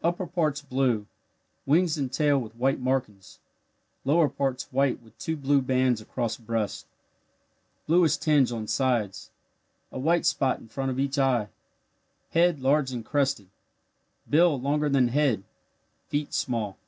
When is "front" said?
10.68-10.92